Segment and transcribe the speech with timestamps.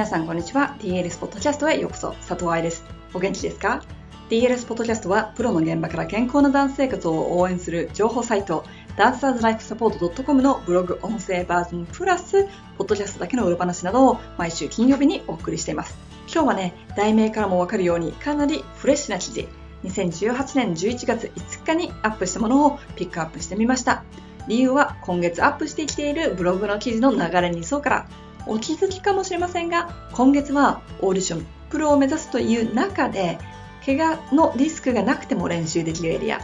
[0.00, 0.76] 皆さんこんにちは。
[0.80, 2.12] DLS ポッドキャストへようこそ。
[2.26, 2.86] 佐藤愛です。
[3.12, 3.82] お元気ですか
[4.30, 8.64] ?DLS ポッドキャストは、プロの現場から健康なダンス生活を応援する情報サイト、
[8.96, 12.48] ダンサーズライフサポート .com のブログ音声バージョンプラス、
[12.78, 15.98] ポッドキャストだけの裏話などを毎週金曜日にお送りしています。
[16.32, 19.48] 今日はね、題名からもわかるようにかなりフレッシュな記事、
[19.84, 24.02] 2018年11月5日にアップしたものをピックアップしてみました。
[24.48, 28.08] 理由は今月アップしてきているブログの記事の流れに沿うから
[28.46, 33.38] お気づきかもしれませんが、今月はオーディション、プロを目指すという中で、
[33.84, 36.40] 怪我のリスクがなくても練習できるエリア、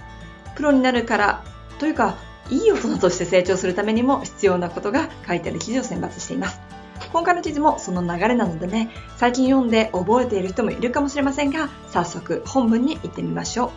[0.55, 1.45] プロになるから
[1.79, 2.17] というか、
[2.51, 6.61] いい大人として成長するためにも必要なことが書いてある記事を選抜しています。
[7.13, 13.71] 今回の記事もその流れなのでね、最近読んで覚えている人もいるかもしれませんが、早速本文に行ってみましょう。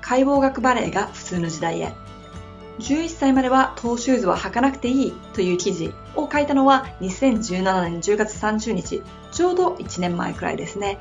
[0.00, 1.92] 解剖学バレエが普通の時代へ。
[2.78, 10.98] 11歳まではトーシューズは履かなくていいという記事を書いたのは2017年10月30日、ちょうど1年前くらいですね。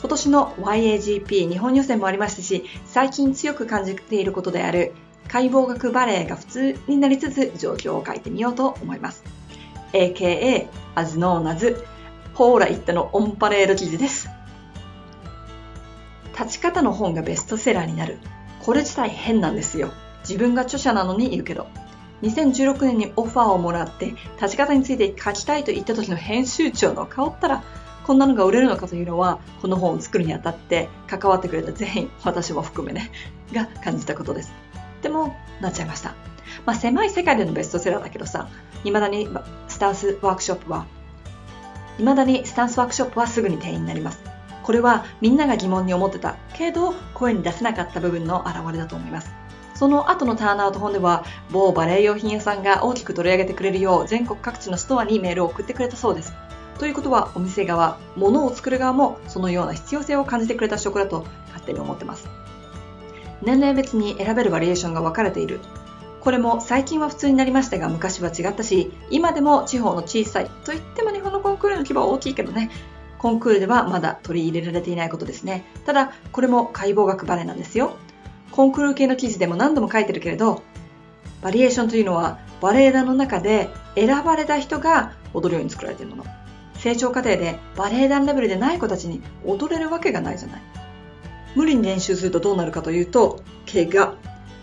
[0.00, 4.92] 今年の YAGP 日本予選もありましたし、最近強く感じていることである
[5.28, 9.24] 解剖学バレエが普通になりつつ状況を書いてみようと思います。
[9.92, 11.82] AKA as known as
[12.34, 14.28] ポーライットのオンパレード記事です。
[16.38, 18.18] 立ち方の本がベストセラーになる。
[18.60, 19.90] これ自体変なんですよ。
[20.28, 21.66] 自分が著者なのに言うけど。
[22.22, 27.62] 2016年にオファーをもらって立ち方について書きたいと言った時の編集長の顔ったら
[28.06, 33.10] こんなのが売れるのかというのはこの本を作るにあたって関わってくれた全員私も含めね
[33.52, 34.52] が感じたことです。
[35.02, 36.14] でもなっちゃいました。
[36.64, 38.48] まあ狭い世界でのベストセラーだけどさ
[38.84, 39.28] 未だに
[39.68, 40.86] スタンスワークショップは
[41.98, 44.20] 未だにスタンスワークショップはすぐに定員になります。
[44.62, 49.45] これはみんなが疑問に思ってたけど声に出せなかった部分の表れだと思います。
[49.76, 56.32] その後のターンアウト本では、某バレエ用品屋さんが大きく取り上げてくれるよう全国各地のストアにメールを送ってくれたそうです。
[56.78, 62.28] ということは、お店側、物を作る側もそのような必要性を感じてくれた証拠だと勝手に思ってます。
[63.42, 65.60] 年齢別に選べるバリエーションが分かれている。
[66.20, 72.70] これも最近は普通になりましたが昔は違ったし、今でも地方の小さいといっても日本のコンクールの規模は大きいけどね、
[73.18, 75.64] コンクールではまだ取り入れられていないことですね。
[75.84, 77.96] ただ、これも解剖学バレエなんですよ。
[78.56, 80.62] コンクール系の記事でも何度も書いてるけれど、
[81.42, 86.30] バリエーションというのはバレエ団の中で選ばれた人が踊るように作られているもの。
[86.78, 90.62] 成長過程でバレエ団レベルでない子たちに踊れるわけがないじゃない。
[91.54, 94.14] 無理に練習するとどうなるかというと、怪我、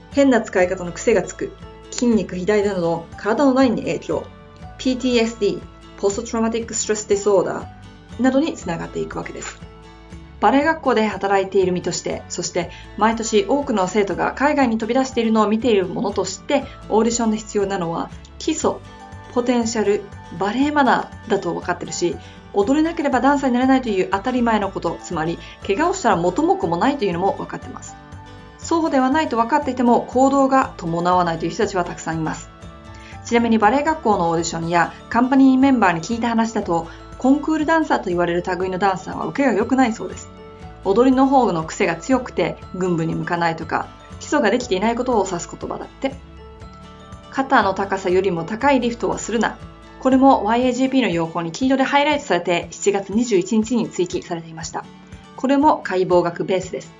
[0.10, 1.52] 変な使い方の癖がつく、
[1.92, 4.25] 筋肉肥大などの体のラインに影響、
[4.80, 5.62] PTSD、
[6.00, 7.68] Post Traumatic Stress Disorder
[8.20, 9.72] などにつながっていくわけです。
[10.44, 18.09] バレエ学校で働いている身として、そして毎年多くの生徒が海外に飛び出しているのを見ているものとして、オーディションで必要なのは
[18.40, 18.72] 基礎、
[19.34, 20.04] ポテンシャル、
[20.38, 22.18] バレエマナーだと分かってるし、
[22.54, 27.96] 踊れなければダンサーになれないという当たり前のこと、つまり怪我をしたら元も子もないというのも分かってます。
[28.58, 32.50] そうではないと分かっていても行動が伴わないという人たちはたくさんいます。
[33.24, 40.32] ちなみにバレエ学校のオーディションやカンパニーメンバーに聞いた話だとコンクールダンサーと言われる類のダンサーは受けが良くないそうです。
[40.85, 43.88] 踊りの方の癖が強くて軍部に向かないとか、
[44.19, 46.16] 基礎ができていないことを指す言葉だって。
[47.31, 49.57] 肩の高さよりも高いリフトはするな。
[49.99, 54.85] これも YAGP の用法に黄色でハイライトされて7月21日に追記されていました。
[55.38, 56.94] これも解剖学ベースです。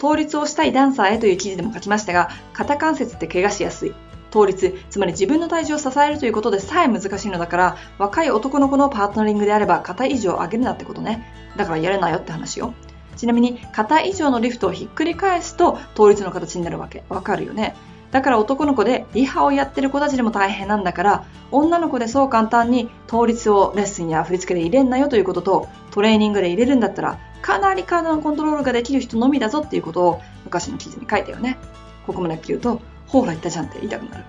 [0.00, 3.94] 倒立をしたいダンサーへという記事でも書きましたが、肩関節って怪我しやすい。
[4.32, 11.52] 倒立、つまり自分の体重を支えるということでさえ難しいのだから、若い男の子のパートナリングであれば肩以上上げるなってことね。
[11.56, 12.74] だからやれなよって話よ。
[13.16, 17.04] ちなみに肩以上のリフトをひっくり返すと倒立の形になるわけ。
[17.08, 17.74] わかるよね。
[18.10, 31.58] だから男の子でリハをやってる子たちでも大変なんだから女の子でそう簡単に倒立をレッスンや振り付けで入れんなよということとトレーニングで入れるんだったらかなり体のコントロールができる人のみだぞっていうことを昔の記事に書いたよね。
[32.06, 34.24] ここまで言うとほら言ったじゃんって言いたくなる。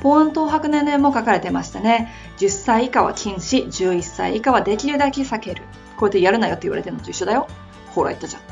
[0.00, 2.12] ポーン等白年齢も書かれてましたね。
[2.38, 5.62] 10歳以下は禁止、11歳以下はできるだけ避ける。
[5.96, 7.46] こうやってやるなよって言われてるのと一緒だよ。
[7.94, 8.42] ほら言ったじゃん。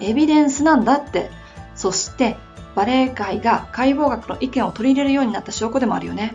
[0.00, 1.30] エビデンスなんだって。
[1.74, 2.36] そして、
[2.74, 6.34] バレエ界が解剖学の意見を取り入れるようになった証拠でもあるよね。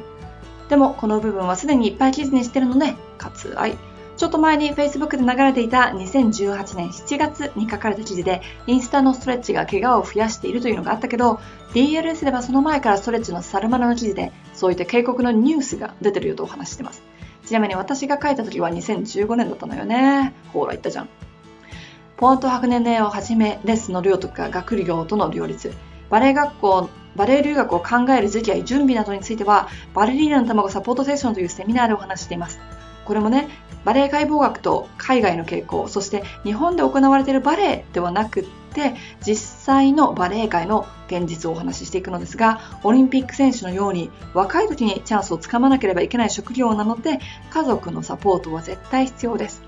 [0.69, 3.77] でも、この部分はすでにいっぱい記事にしてるので、割愛。
[4.15, 11.39] ちょっと前に Facebook で流れていた2018年7月に書かれた記事で、インスタのストレッチが怪我を増やしているというのがあったけど、
[11.73, 17.03] DLS ではその前からストレッチのサルマナの記事で、そういった警告のニュースが出てるよとお話してます。
[17.45, 20.33] ちなみに私が書いた時は2015年だったのよね。
[20.53, 21.09] ほら言ったじゃん。
[22.17, 25.73] ポート白年齢をはじめ、レッスンの量とか学業との両立、
[26.09, 32.59] バレエ学校、バレエ留学を考える時期や準備などについては、バレリーナの卵サポートセッションというセミナーでお話しています。
[33.05, 33.47] これもね、
[33.85, 38.95] バレエ解剖学と海外の傾向、そして日本で行われているバレエではなくって、
[39.25, 47.19] 実際のバレエ界の現実をお話ししていくのですが、オリンピック選手のように若い時にチャンスをつかまなければいけない職業なので、
[47.49, 49.61] 家族のサポートは絶対必要です。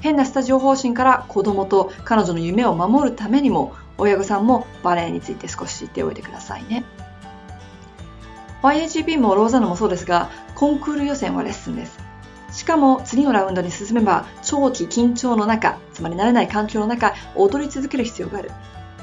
[0.00, 6.84] 変なスタジオ方針から子供と彼女の夢を守るためにも、親御さんもバレエについて少し知っておいてくださいね。
[8.62, 12.09] YAGP もローザノもそうですが、コンクール予選はレッスンです。
[12.52, 18.50] しかも次のラウンドに進めば長期緊張の中、つまり慣れない環境の中、踊り続ける必要がある。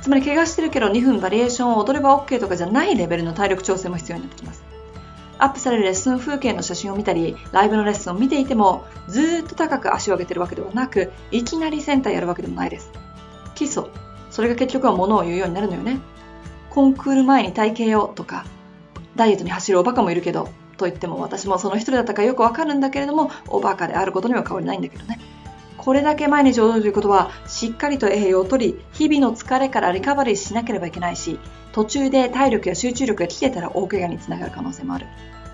[0.02, 4.64] つまり怪我してるけど2分バリエーションを踊れば OK とかじゃないレベルの体力調整も必要になってきます。
[5.40, 12.90] アップされるレッスン風景の写真を見たり、ライブのレッスンを見ていても、ずっと高く足を上げてるわけではなく、いきなりセンターやるわけでもないです。
[13.54, 13.84] 基礎。
[14.32, 16.00] それが結局はものを言うようになるのよね。
[16.72, 18.46] コンクール前に体型をとか、
[19.16, 25.20] ダイエットに走るおバカもいるけど、と言っても私もその一人だったかよくわかるんだけれども、おバカであることには変わりないんだけどね。
[25.78, 31.40] これだけ毎日踊るということは、しっかりと栄養をとり、日々の疲れからリカバリーしなければいけないし、
[31.72, 35.06] 途中で体力や集中力が切れたら大怪我につながる可能性もある。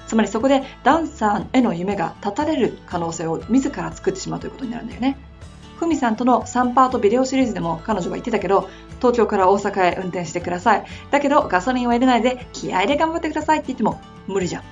[0.07, 5.17] つまりそこでダンサーへの夢が絶たれる可能性を自ら作ってしまうということになるんだよね。
[5.77, 8.69] ふみさんとの3パートビデオシリーズでも彼女は言ってたけど、
[8.99, 10.85] 東京から大阪へ運転してください。
[11.11, 14.63] だけどガソリンは入れないで気合で頑張ってくださいって言っても無理じゃん。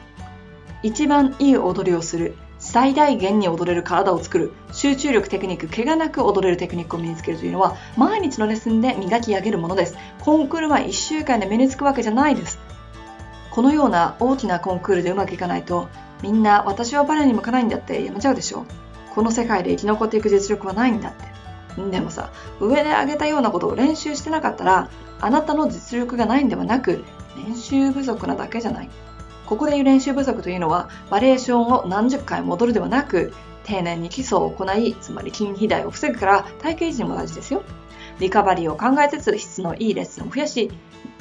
[0.83, 9.97] 一番いい踊りをする、最大限に踊れる体を作る、集中力テクニック、怪我なく踊れるテクニックを身につけるというのは、毎日のレッスンで磨き上げるものです。
[10.21, 12.59] コンクールは1週間で身につくわけじゃないです。
[13.51, 15.87] このような大きなコンクールでうまくいかないと、
[16.21, 18.65] みんな私はバレエに向かないんだってやめちゃうでしょ。
[19.13, 21.31] この世界で生き残っていく実力はないんだって。
[21.89, 24.89] でもさ、上で挙げたようなことを練習してなかったら、
[25.19, 27.03] あなたの実力がないんではなく、
[27.47, 28.89] 練習不足なだけじゃない。
[29.51, 33.33] ここでいう練習不足というのは、バリエーションを何十回戻るではなく、
[33.65, 37.61] 丁寧に基礎を行い、つまり筋肥大を防ぐから体型維持にも大事ですよ。
[38.21, 40.71] リカバリーを考えつつ質のいいレッスンを増やし、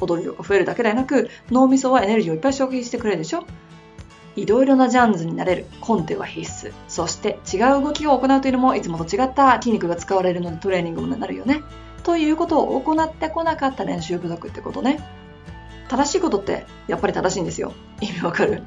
[0.00, 3.44] 踊り量が増えるだけではなく、脳みそはエネルギーをいっぱい消費してくれるでしょ
[4.37, 6.73] いろいろなジャンルになれるコンテは必須。
[6.87, 11.65] そして違う動きを行うというのもいつもと違った筋肉が使われるのでトレーニングもなるよね。
[12.05, 15.00] ということを行ってこなかった練習不足ってことね。
[15.90, 17.72] 正しいことってやっぱり正しいんですよ。
[18.00, 18.62] 意味わかる？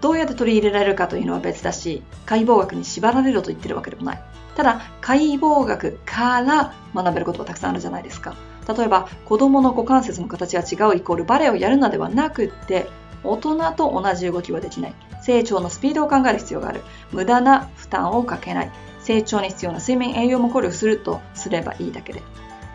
[0.00, 4.22] どうやって取り入れられるかというのは別だし、解剖学に縛られろと言ってるわけでもない。
[4.54, 8.36] ただ、解剖学から学べることはたくさんあるじゃないですか。
[8.68, 12.86] 例えば、子供の股関節の形が違うイコールバレエをやるのではなくって、
[13.24, 14.94] 大人と同じ動きはできない。
[15.22, 16.82] 成長のスピードを考える必要がある。
[17.10, 18.70] 無駄な負担をかけない。
[19.00, 22.22] 成長に必要な睡眠栄養も考慮するとすればいいだけで。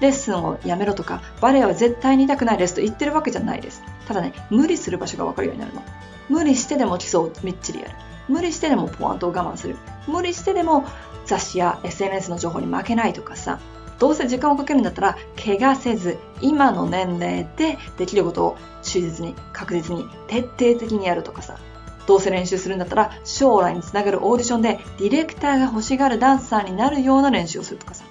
[0.01, 3.83] レッスンをやめろとか、バレエは絶対に痛くないですと言ってるわけじゃないです。
[4.07, 5.83] ただね、無理する場所がわかるようになるの。
[6.29, 7.91] 無理してでも基礎をみっちりやる。
[8.27, 9.75] 無理してでもポワントを我慢する。
[10.07, 10.85] 無理してでも
[11.25, 13.59] 雑誌や SNS の情報に負けないとかさ。
[13.99, 21.57] どうせ時間をかけるんだったら、怪我せず、今の年齢でできることを忠実に、確実に、徹底的にやるとかさ。
[22.07, 28.05] どうせ練習するんだったら、将来につながるオーディションで、ディレクターが欲しがるダンサーになるような練習をするとかさ。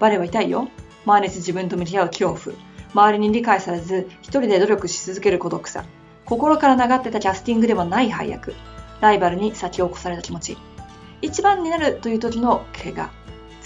[0.00, 0.68] バレエは痛いよ。
[1.04, 2.56] 毎日自分と向き合う恐怖。
[2.94, 5.84] 周りに理解されず、一人で努力し続ける孤独さ。
[6.24, 8.54] 心から流ってたキャスティングではない配役。
[9.00, 10.56] ライバルに先を越された気持ち。
[11.20, 13.10] 一番になるという時の怪我。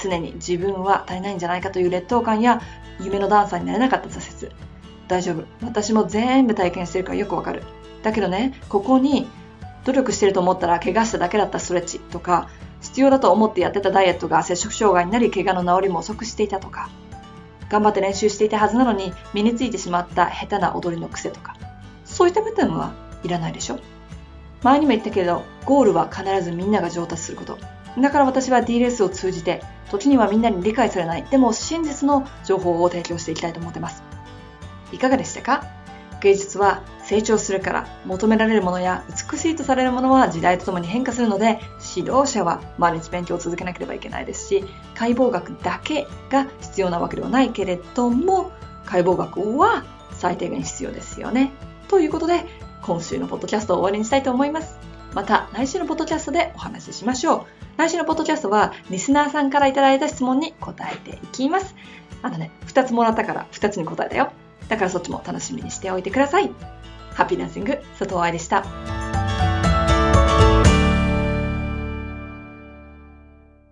[0.03, 2.61] 常に自分は足りないんじゃないかという劣等感や
[3.01, 4.53] 夢のダンサーになれなかった挫折。
[5.07, 5.45] 大丈夫。
[5.63, 7.63] 私も全部体験してるからよくわかる。
[8.03, 9.29] だけどね、ここに
[9.85, 12.49] 努力してると思ったら怪我しただけだったストレッチとか、
[12.85, 16.91] 必要だと思ってやってたダイエットが接触障害になり怪我の治りも遅くしていたとか、
[17.71, 21.57] 頑張って練習していたはずなのに身についてしまった下手な踊りの癖とか、
[22.05, 22.93] そういった部分は
[23.25, 23.81] いらないでしょ？
[24.63, 27.59] 前にも言ったけど、ゴールは必ずみんなが上達すること。
[27.99, 34.03] だから私は DLS を通じて、時にはみんなに理解されない、でも真実の情報を提供していきたいと思ってます。
[34.93, 35.65] いかがでしたか？
[36.25, 41.61] 芸術は成長するから求められるものや美しいとされるものは時代とともに変化するので
[41.95, 44.65] 指導者は毎日勉強を続けなければいけないですし
[44.95, 48.53] 解剖学だけが必要なわけではないけれども
[48.87, 51.53] 解剖学は最低限必要ですよね。
[51.89, 52.47] ということで
[52.83, 54.79] 今週のポッドキャストを終わりにしたいと思います。
[55.13, 57.45] また来週のポッドキャストでお話ししましょう。
[57.77, 61.75] 来週のポッドキャストはリスナーさんからいただいた質問に答えていきます。
[62.23, 64.33] あのね、2つもらったから2つに答えたよ。
[64.69, 66.51] だからそっちも楽しみにしておいてください。
[67.15, 69.04] ハッピーナッシング、佐藤愛でした。